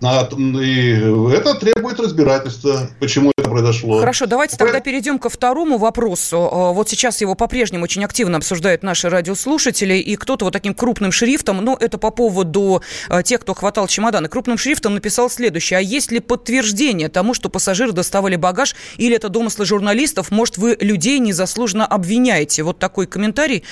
[0.00, 0.90] И
[1.32, 3.98] это требует разбирательства, почему это произошло.
[3.98, 6.36] Хорошо, давайте тогда перейдем ко второму вопросу.
[6.36, 11.12] Э, вот сейчас его по-прежнему очень активно обсуждают наши радиослушатели, и кто-то вот таким крупным
[11.12, 15.78] шрифтом, ну, это по поводу э, тех, кто хватал чемоданы, крупным шрифтом написал следующее.
[15.78, 20.30] А есть ли подтверждение тому, что пассажиры доставали багаж, или это домыслы журналистов?
[20.30, 22.62] Может, вы людей незаслуженно обвиняете?
[22.62, 23.64] Вот такой комментарий.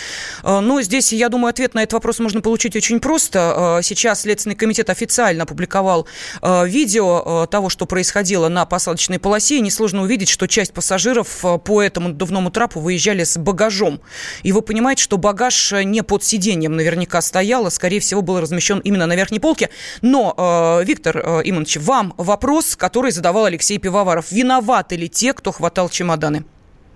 [0.42, 3.80] Э, но здесь, я думаю, ответ на этот вопрос можно получить очень просто.
[3.82, 6.06] Сейчас Следственный комитет официально опубликовал
[6.42, 12.08] видео того, что происходило на посадочной полосе, несложно увидеть, что часть пассажиров э, по этому
[12.08, 14.00] надувному трапу выезжали с багажом.
[14.42, 18.78] И вы понимаете, что багаж не под сиденьем наверняка стоял, а, скорее всего, был размещен
[18.80, 19.70] именно на верхней полке.
[20.02, 24.32] Но, Виктор Имонович, вам вопрос, который задавал Алексей Пивоваров.
[24.32, 26.44] Виноваты ли те, кто хватал чемоданы?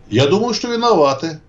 [0.09, 1.41] Я думаю, что виноваты.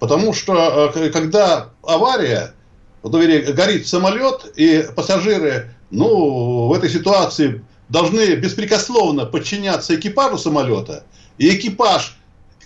[0.00, 2.54] Потому что когда авария,
[3.02, 11.04] вот, горит самолет, и пассажиры ну, в этой ситуации должны беспрекословно подчиняться экипажу самолета,
[11.36, 12.16] и экипаж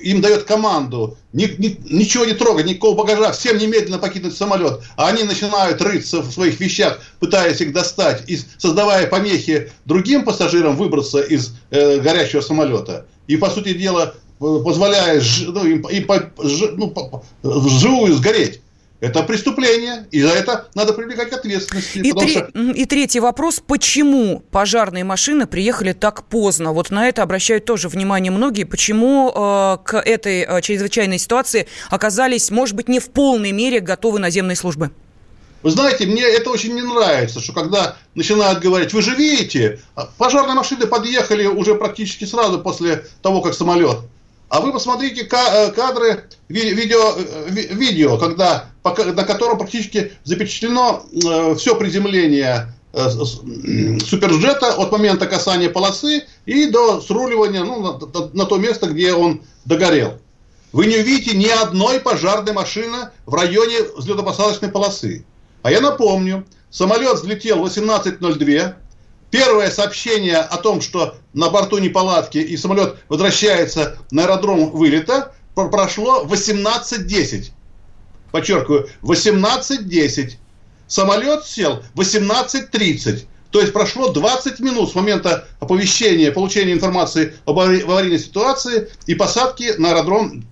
[0.01, 4.83] им дает команду ни, ни, ничего не трогать, никакого багажа, всем немедленно покинуть самолет.
[4.97, 10.77] А они начинают рыться в своих вещах, пытаясь их достать, и создавая помехи другим пассажирам
[10.77, 13.07] выбраться из э, горящего самолета.
[13.27, 16.31] И, по сути дела, позволяя ну, им, им по,
[16.77, 18.61] ну, по, вживую сгореть.
[19.05, 21.99] Это преступление, и за это надо привлекать к ответственности.
[21.99, 22.31] И, три...
[22.31, 22.47] что...
[22.55, 26.73] и третий вопрос, почему пожарные машины приехали так поздно?
[26.73, 28.65] Вот на это обращают тоже внимание многие.
[28.65, 34.19] Почему э, к этой э, чрезвычайной ситуации оказались, может быть, не в полной мере готовы
[34.19, 34.91] наземные службы?
[35.63, 39.81] Вы знаете, мне это очень не нравится, что когда начинают говорить, вы же видите,
[40.19, 44.01] пожарные машины подъехали уже практически сразу после того, как самолет.
[44.55, 51.75] А вы посмотрите э, кадры видео, э, видео когда, на котором практически запечатлено э, все
[51.75, 57.99] приземление суперджета от момента касания полосы и до сруливания ну, на,
[58.33, 60.21] на то место, где он догорел.
[60.71, 65.25] Вы не увидите ни одной пожарной машины в районе взлетно-посадочной полосы.
[65.63, 68.75] А я напомню, самолет взлетел в 18.02.
[69.35, 76.25] Первое сообщение о том, что на борту неполадки и самолет возвращается на аэродром вылета, прошло
[76.25, 77.51] 18.10.
[78.31, 80.35] Подчеркиваю, 18.10.
[80.87, 83.25] Самолет сел 18.30.
[83.51, 89.73] То есть прошло 20 минут с момента оповещения, получения информации об аварийной ситуации и посадки
[89.79, 90.47] на аэродром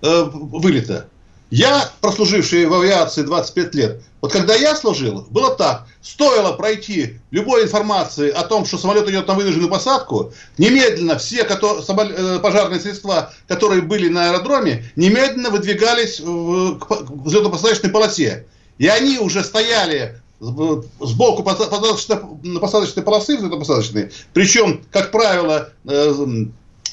[0.00, 1.10] э, вылета.
[1.52, 5.86] Я, прослуживший в авиации 25 лет, вот когда я служил, было так.
[6.00, 12.38] Стоило пройти любой информации о том, что самолет идет на вынужденную посадку, немедленно все э,
[12.38, 18.46] пожарные средства, которые были на аэродроме, немедленно выдвигались к взлетно-посадочной полосе.
[18.78, 22.16] И они уже стояли сбоку посадочной,
[22.60, 24.10] посадочной полосы взлетно-посадочной.
[24.32, 26.14] Причем, как правило, э,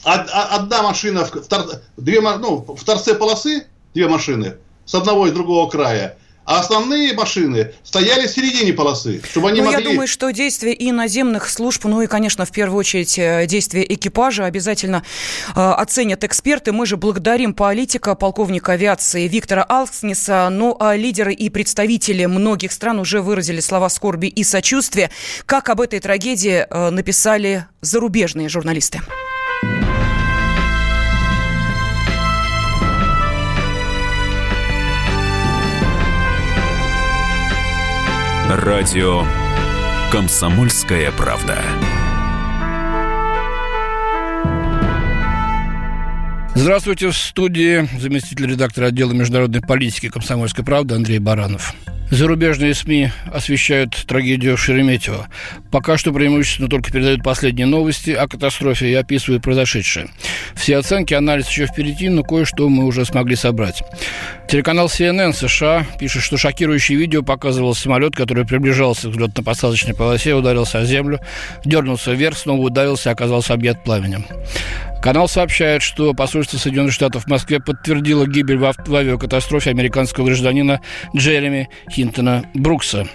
[0.03, 1.31] одна машина в,
[1.95, 6.17] две, ну, в торце полосы, две машины с одного и другого края.
[6.49, 9.83] А основные машины стояли в середине полосы, чтобы они ну, могли...
[9.83, 13.85] Я думаю, что действия и наземных служб, ну и, конечно, в первую очередь э, действия
[13.87, 15.03] экипажа обязательно
[15.55, 16.71] э, оценят эксперты.
[16.71, 20.49] Мы же благодарим политика, полковника авиации Виктора Алкснеса.
[20.51, 25.11] Ну а лидеры и представители многих стран уже выразили слова скорби и сочувствия.
[25.45, 29.01] Как об этой трагедии э, написали зарубежные журналисты.
[38.49, 39.25] Радио
[40.11, 41.61] «Комсомольская правда».
[46.55, 51.75] Здравствуйте, в студии заместитель редактора отдела международной политики «Комсомольской правды» Андрей Баранов.
[52.09, 55.27] Зарубежные СМИ освещают трагедию Шереметьево.
[55.71, 60.09] Пока что преимущественно только передают последние новости о катастрофе и описывают произошедшее.
[60.55, 63.83] Все оценки, анализ еще впереди, но кое-что мы уже смогли собрать.
[64.49, 70.79] Телеканал CNN США пишет, что шокирующее видео показывало самолет, который приближался к взлетно-посадочной полосе, ударился
[70.79, 71.19] о землю,
[71.63, 74.25] дернулся вверх, снова ударился и оказался объят пламенем.
[75.01, 80.81] Канал сообщает, что посольство Соединенных Штатов в Москве подтвердило гибель в, авиакатастрофе американского гражданина
[81.15, 81.69] Джереми
[81.99, 83.09] Хинтона Брукса.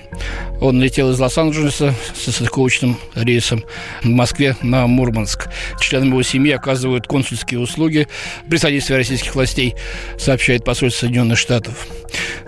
[0.61, 3.65] Он летел из Лос-Анджелеса со стыковочным рейсом
[4.03, 5.49] в Москве на Мурманск.
[5.81, 8.09] Членам его семьи оказывают консульские услуги
[8.47, 9.75] при содействии российских властей,
[10.19, 11.87] сообщает посольство Соединенных Штатов.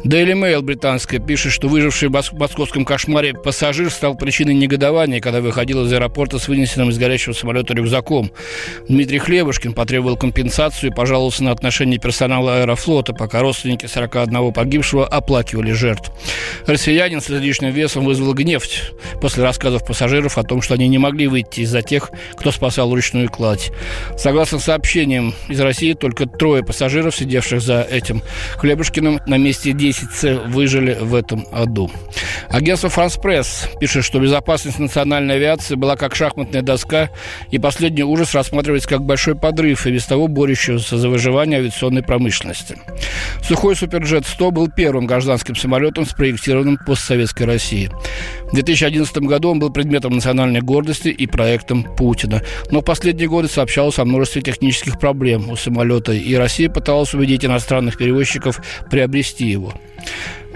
[0.05, 5.85] Daily Mail британская пишет, что выживший в московском кошмаре пассажир стал причиной негодования, когда выходил
[5.85, 8.31] из аэропорта с вынесенным из горящего самолета рюкзаком.
[8.89, 15.73] Дмитрий Хлебушкин потребовал компенсацию и пожаловался на отношение персонала аэрофлота, пока родственники 41 погибшего оплакивали
[15.73, 16.13] жертв.
[16.67, 18.63] Россиянин с излишним весом вызвал гнев
[19.21, 23.29] после рассказов пассажиров о том, что они не могли выйти из-за тех, кто спасал ручную
[23.29, 23.73] кладь.
[24.17, 28.23] Согласно сообщениям из России, только трое пассажиров, сидевших за этим
[28.59, 31.91] Хлебушкиным, на месте 10С выжили в этом аду.
[32.49, 37.11] Агентство «Франс Пресс» пишет, что безопасность национальной авиации была как шахматная доска,
[37.51, 42.77] и последний ужас рассматривается как большой подрыв и без того борющегося за выживание авиационной промышленности.
[43.43, 47.91] Сухой Суперджет-100 был первым гражданским самолетом, спроектированным постсоветской России.
[48.51, 52.43] В 2011 году он был предметом национальной гордости и проектом Путина.
[52.71, 57.45] Но в последние годы сообщалось о множестве технических проблем у самолета, и Россия пыталась убедить
[57.45, 59.75] иностранных перевозчиков приобрести его.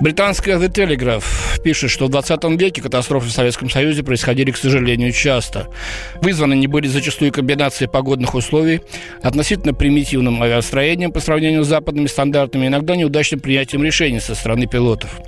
[0.00, 5.12] Британская The Telegraph пишет, что в 20 веке катастрофы в Советском Союзе происходили, к сожалению,
[5.12, 5.68] часто.
[6.22, 8.80] Вызваны они были зачастую комбинацией погодных условий,
[9.22, 15.20] относительно примитивным авиастроением по сравнению с западными стандартами, иногда неудачным принятием решений со стороны пилотов.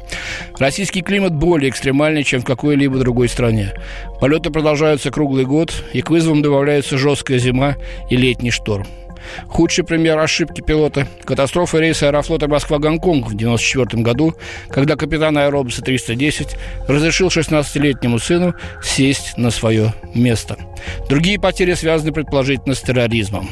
[0.59, 3.75] Российский климат более экстремальный, чем в какой-либо другой стране.
[4.21, 7.77] Полеты продолжаются круглый год, и к вызовам добавляются жесткая зима
[8.09, 8.87] и летний шторм.
[9.49, 14.35] Худший пример ошибки пилота– катастрофа рейса аэрофлота Москва-Гонконг в 1994 году,
[14.69, 16.57] когда капитан аэробуса 310
[16.89, 20.57] разрешил 16-летнему сыну сесть на свое место.
[21.09, 23.49] Другие потери связаны предположительно с терроризмом.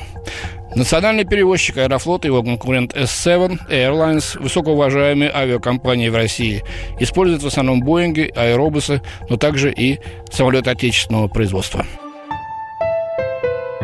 [0.74, 6.62] Национальный перевозчик Аэрофлота и его конкурент S7 Airlines, высокоуважаемые авиакомпании в России,
[7.00, 9.98] используют в основном Боинги, аэробусы, но также и
[10.30, 11.84] самолеты отечественного производства.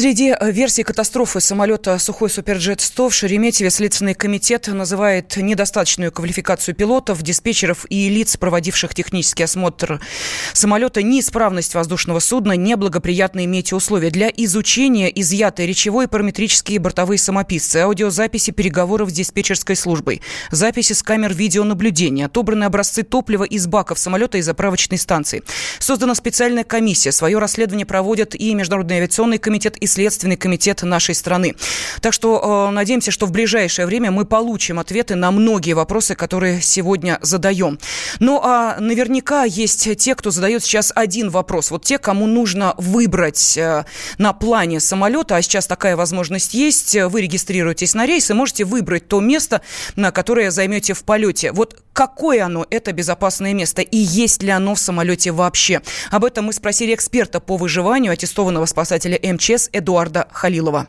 [0.00, 7.20] Среди э, версий катастрофы самолета «Сухой Суперджет-100» в Шереметьеве Следственный комитет называет недостаточную квалификацию пилотов,
[7.20, 10.00] диспетчеров и лиц, проводивших технический осмотр
[10.54, 14.10] самолета, неисправность воздушного судна, неблагоприятные метеоусловия.
[14.10, 21.34] Для изучения изъяты речевой, параметрические бортовые самописцы, аудиозаписи переговоров с диспетчерской службой, записи с камер
[21.34, 25.42] видеонаблюдения, отобраны образцы топлива из баков самолета и заправочной станции.
[25.78, 27.12] Создана специальная комиссия.
[27.12, 31.56] Свое расследование проводят и Международный авиационный комитет, и Следственный комитет нашей страны.
[32.00, 36.62] Так что э, надеемся, что в ближайшее время мы получим ответы на многие вопросы, которые
[36.62, 37.78] сегодня задаем.
[38.20, 41.70] Ну а наверняка есть те, кто задает сейчас один вопрос.
[41.70, 43.84] Вот те, кому нужно выбрать э,
[44.18, 49.08] на плане самолета, а сейчас такая возможность есть, вы регистрируетесь на рейс и можете выбрать
[49.08, 49.60] то место,
[49.96, 51.52] на которое займете в полете.
[51.52, 55.82] Вот какое оно, это безопасное место, и есть ли оно в самолете вообще?
[56.10, 60.88] Об этом мы спросили эксперта по выживанию, аттестованного спасателя МЧС Эдуарда Халилова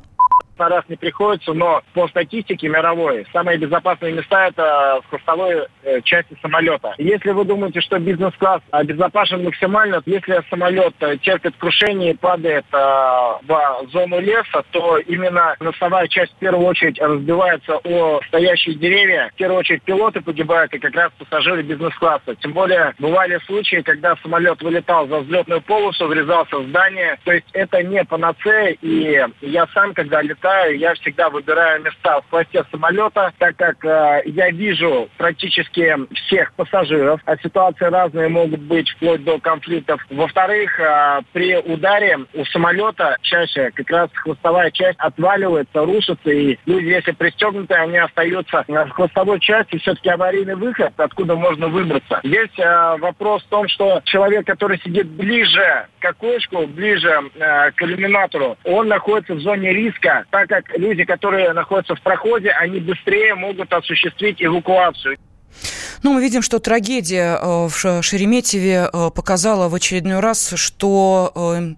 [0.61, 6.01] на раз не приходится, но по статистике мировой самые безопасные места это в хвостовой э,
[6.03, 6.93] части самолета.
[6.99, 12.77] Если вы думаете, что бизнес-класс обезопасен максимально, если самолет э, терпит крушение и падает э,
[12.77, 19.31] в зону леса, то именно носовая часть в первую очередь разбивается о стоящие деревья.
[19.33, 22.35] В первую очередь пилоты погибают и как раз пассажиры бизнес-класса.
[22.35, 27.17] Тем более бывали случаи, когда самолет вылетал за взлетную полосу, врезался в здание.
[27.23, 28.77] То есть это не панацея.
[28.81, 33.83] И я сам, когда летал, летаю, я всегда выбираю места в хвосте самолета, так как
[33.85, 40.01] э, я вижу практически всех пассажиров, а ситуации разные могут быть вплоть до конфликтов.
[40.09, 46.85] Во-вторых, э, при ударе у самолета чаще как раз хвостовая часть отваливается, рушится, и люди,
[46.85, 52.19] если пристегнуты, они остаются в хвостовой части, все-таки аварийный выход, откуда можно выбраться.
[52.23, 57.81] Здесь э, вопрос в том, что человек, который сидит ближе к окошку, ближе э, к
[57.81, 63.35] иллюминатору, он находится в зоне риска, так как люди, которые находятся в проходе, они быстрее
[63.35, 65.17] могут осуществить эвакуацию.
[66.03, 71.75] Ну, мы видим, что трагедия э, в Шереметьеве э, показала в очередной раз, что э,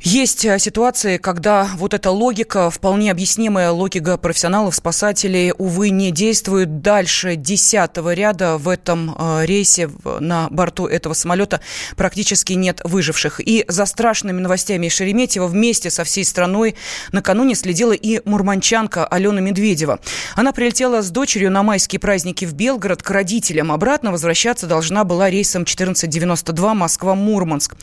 [0.00, 6.82] есть э, ситуации, когда вот эта логика, вполне объяснимая логика профессионалов, спасателей, увы, не действует.
[6.82, 9.90] Дальше десятого ряда в этом э, рейсе
[10.20, 11.60] на борту этого самолета
[11.96, 13.40] практически нет выживших.
[13.40, 16.76] И за страшными новостями из Шереметьево вместе со всей страной
[17.10, 19.98] накануне следила и мурманчанка Алена Медведева.
[20.36, 23.72] Она прилетела с дочерью на майские праздники в Белгород к родителям.
[23.72, 27.74] Обратно возвращаться должна была рейсом 1492 Москва-Мурманск.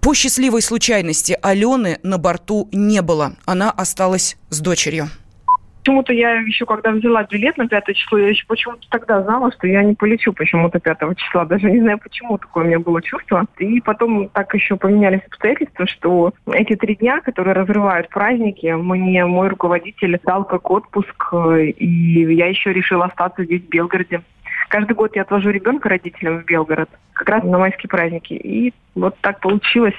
[0.00, 3.32] По счастливой случайности Алены на борту не было.
[3.46, 5.06] Она осталась с дочерью.
[5.78, 9.66] Почему-то я еще, когда взяла билет на 5 число, я еще почему-то тогда знала, что
[9.66, 11.46] я не полечу почему-то 5 числа.
[11.46, 13.46] Даже не знаю, почему такое у меня было чувство.
[13.58, 19.48] И потом так еще поменялись обстоятельства, что эти три дня, которые разрывают праздники, мне мой
[19.48, 24.20] руководитель дал как отпуск, и я еще решила остаться здесь, в Белгороде.
[24.68, 28.34] Каждый год я отвожу ребенка родителям в Белгород, как раз на майские праздники.
[28.34, 29.94] И вот так получилось.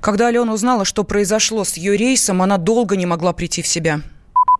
[0.00, 4.00] Когда Алена узнала, что произошло с ее рейсом, она долго не могла прийти в себя.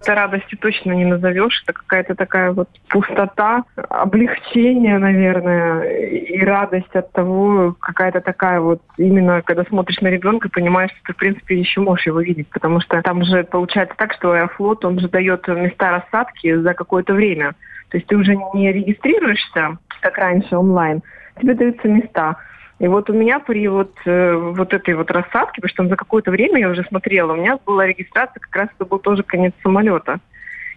[0.04, 1.62] Это радостью точно не назовешь.
[1.62, 9.40] Это какая-то такая вот пустота, облегчение, наверное, и радость от того, какая-то такая вот именно,
[9.40, 12.48] когда смотришь на ребенка, понимаешь, что ты, в принципе, еще можешь его видеть.
[12.50, 17.14] Потому что там же получается так, что Аэрофлот, он же дает места рассадки за какое-то
[17.14, 17.54] время.
[17.88, 21.02] То есть ты уже не регистрируешься, как раньше, онлайн,
[21.40, 22.36] тебе даются места.
[22.84, 26.30] И вот у меня при вот, э, вот этой вот рассадке, потому что за какое-то
[26.30, 30.18] время я уже смотрела, у меня была регистрация, как раз это был тоже конец самолета.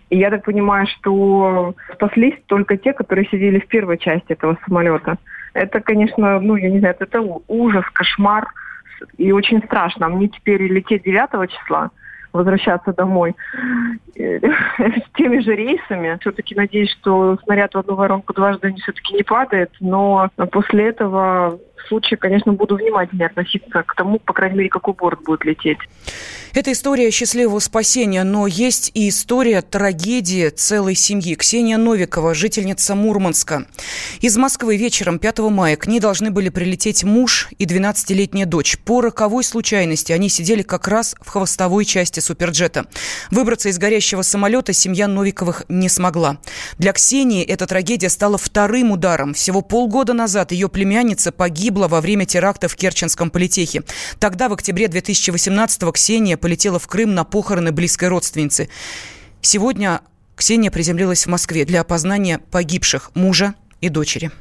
[0.09, 5.17] И я так понимаю, что спаслись только те, которые сидели в первой части этого самолета.
[5.53, 8.47] Это, конечно, ну, я не знаю, это ужас, кошмар
[9.17, 10.07] и очень страшно.
[10.07, 11.91] Мне теперь лететь 9 числа,
[12.31, 13.35] возвращаться домой
[14.15, 16.17] с теми же рейсами.
[16.21, 22.17] Все-таки надеюсь, что снаряд в одну воронку дважды все-таки не падает, но после этого случае,
[22.17, 25.79] конечно, буду внимательнее относиться к тому, по крайней мере, какой борт будет лететь.
[26.53, 31.35] Это история счастливого спасения, но есть и история трагедии целой семьи.
[31.35, 33.67] Ксения Новикова, жительница Мурманска.
[34.21, 38.77] Из Москвы вечером 5 мая к ней должны были прилететь муж и 12-летняя дочь.
[38.79, 42.85] По роковой случайности они сидели как раз в хвостовой части суперджета.
[43.29, 46.37] Выбраться из горящего самолета семья Новиковых не смогла.
[46.77, 49.33] Для Ксении эта трагедия стала вторым ударом.
[49.33, 53.83] Всего полгода назад ее племянница погибла во время теракта в Керченском политехе.
[54.19, 58.69] Тогда, в октябре 2018-го, Ксения полетела в Крым на похороны близкой родственницы.
[59.41, 60.01] Сегодня
[60.35, 64.31] Ксения приземлилась в Москве для опознания погибших мужа и дочери.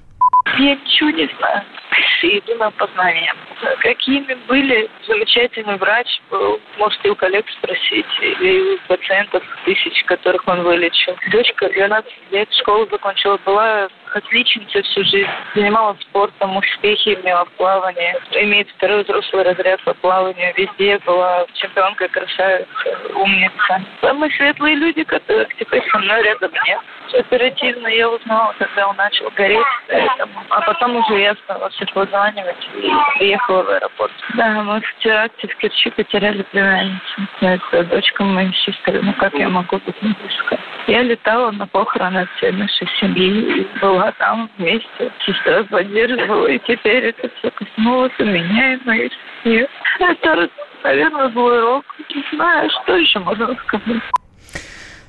[0.58, 1.62] Ничего не знаю.
[2.22, 3.32] Иду на опознание.
[3.80, 4.88] Какими были?
[5.06, 6.60] Замечательный врач был.
[6.78, 8.06] Можете у коллег спросить.
[8.20, 11.16] Или у пациентов тысяч, которых он вылечил.
[11.30, 13.38] Дочка 12 лет, школу закончила.
[13.44, 15.28] Была отличница всю жизнь.
[15.54, 18.14] Занималась спортом, успехи имела в плавании.
[18.32, 20.52] Имеет второй взрослый разряд по плаванию.
[20.56, 22.68] Везде была чемпионка, красавица,
[23.14, 23.82] умница.
[24.00, 26.80] Самые светлые люди, которых теперь со мной рядом нет.
[27.12, 29.64] Оперативно я узнала, когда он начал гореть.
[29.88, 30.42] Поэтому.
[30.50, 34.12] А потом уже я стала всех вызванивать и приехала в аэропорт.
[34.34, 37.28] Да, мы в теракте в Керчи потеряли племянницу.
[37.40, 39.00] Это дочка моей сестры.
[39.02, 40.58] Ну как я могу быть не близко?
[40.86, 43.60] Я летала на похороны всей нашей семьи.
[43.60, 45.12] И была там вместе.
[45.24, 46.46] Сестра поддерживала.
[46.46, 49.12] И теперь это все коснулось и меня, и моей
[49.42, 49.68] семьи.
[49.98, 50.48] Это,
[50.82, 51.84] наверное, был урок.
[52.14, 54.02] Не знаю, что еще можно сказать.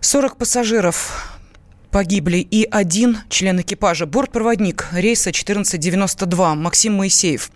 [0.01, 1.36] 40 пассажиров
[1.97, 7.49] погибли и один член экипажа, бортпроводник рейса 1492 Максим Моисеев.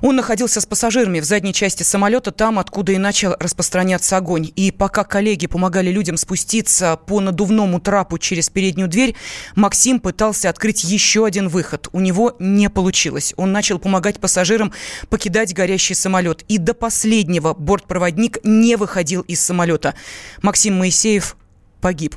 [0.00, 4.50] Он находился с пассажирами в задней части самолета, там, откуда и начал распространяться огонь.
[4.56, 9.16] И пока коллеги помогали людям спуститься по надувному трапу через переднюю дверь,
[9.54, 11.90] Максим пытался открыть еще один выход.
[11.92, 13.34] У него не получилось.
[13.36, 14.72] Он начал помогать пассажирам
[15.10, 16.42] покидать горящий самолет.
[16.48, 19.92] И до последнего бортпроводник не выходил из самолета.
[20.40, 21.36] Максим Моисеев
[21.84, 22.12] погиб.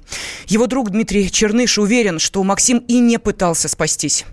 [0.48, 4.26] Его друг Дмитрий Черныш уверен, что Максим и не пытался спастись.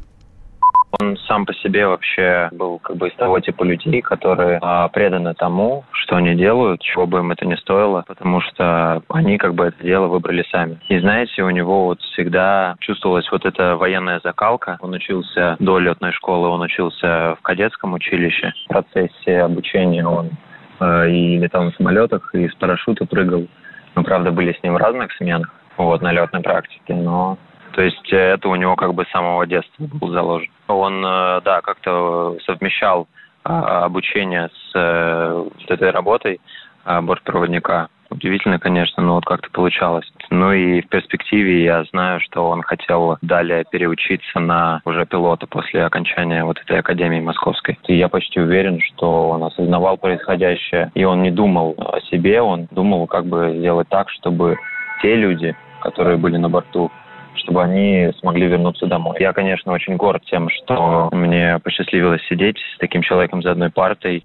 [1.00, 5.34] Он сам по себе вообще был как бы из того типа людей, которые а, преданы
[5.34, 9.64] тому, что они делают, чего бы им это ни стоило, потому что они как бы
[9.64, 10.78] это дело выбрали сами.
[10.88, 14.78] И знаете, у него вот всегда чувствовалась вот эта военная закалка.
[14.80, 18.52] Он учился до летной школы, он учился в кадетском училище.
[18.66, 20.30] В процессе обучения он
[20.78, 23.48] э, и летал на самолетах, и с парашюта прыгал.
[23.94, 27.38] Мы, правда, были с ним в разных сменах, вот, на летной практике, но...
[27.72, 30.48] То есть это у него как бы с самого детства был заложен.
[30.68, 33.08] Он, э, да, как-то совмещал
[33.42, 36.40] а, обучение с э, этой работой
[36.84, 37.88] а, бортпроводника.
[38.14, 40.06] Удивительно, конечно, но вот как-то получалось.
[40.30, 45.84] Ну и в перспективе я знаю, что он хотел далее переучиться на уже пилота после
[45.84, 47.76] окончания вот этой академии московской.
[47.88, 52.68] И я почти уверен, что он осознавал происходящее, и он не думал о себе, он
[52.70, 54.56] думал, как бы сделать так, чтобы
[55.02, 56.92] те люди, которые были на борту,
[57.34, 59.16] чтобы они смогли вернуться домой.
[59.18, 64.24] Я, конечно, очень горд тем, что мне посчастливилось сидеть с таким человеком за одной партой.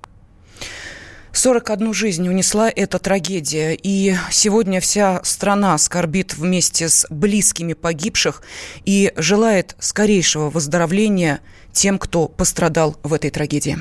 [1.34, 8.42] 41 жизнь унесла эта трагедия, и сегодня вся страна скорбит вместе с близкими погибших
[8.86, 13.78] и желает скорейшего выздоровления тем, кто пострадал в этой трагедии.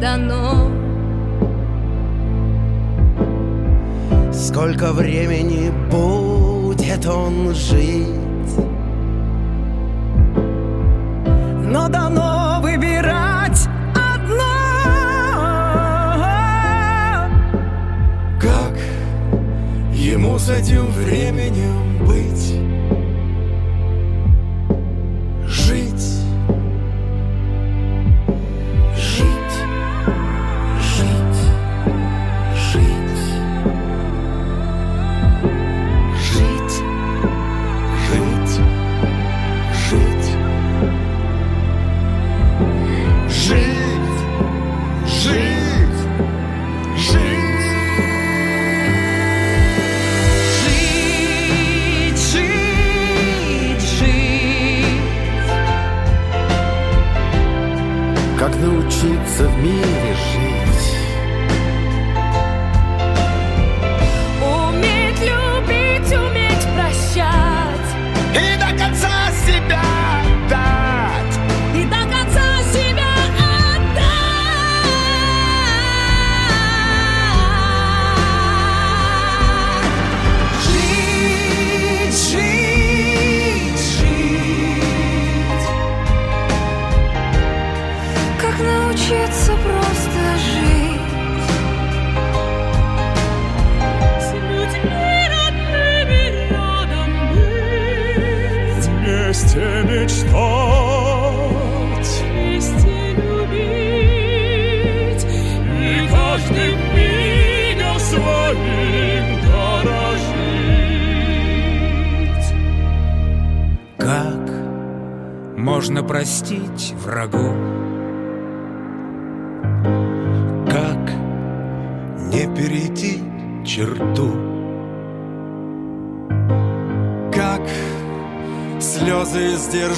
[0.00, 0.70] Дано.
[4.32, 8.08] Сколько времени будет он жить?
[11.72, 13.68] Но дано выбирать
[20.00, 22.69] Ему с этим временем быть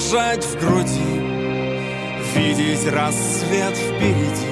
[0.03, 1.21] дрожать в груди,
[2.35, 4.49] Видеть рассвет впереди.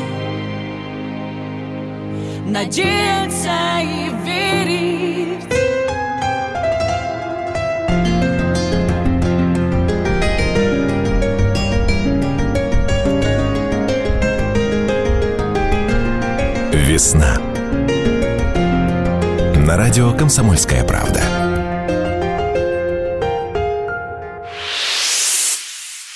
[2.47, 5.45] Надеяться и верить.
[16.73, 17.39] Весна.
[19.67, 21.40] На радио «Комсомольская правда».